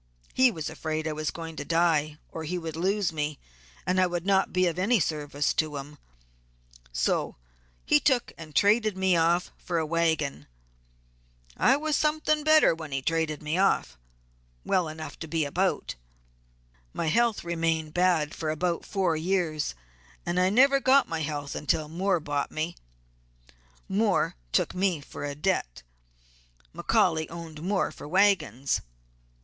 [0.33, 3.37] He was afraid I was going to die, or he would lose me,
[3.85, 5.99] and I would not be of any service to him,
[6.91, 7.35] so
[7.85, 10.47] he took and traded me off for a wagon.
[11.55, 13.95] I was something better when he traded me off;
[14.65, 15.93] well enough to be about.
[16.93, 19.75] My health remained bad for about four years,
[20.25, 22.75] and I never got my health until Moore bought me.
[23.87, 25.83] Moore took me for a debt.
[26.73, 28.81] McCaully owed Moore for wagons.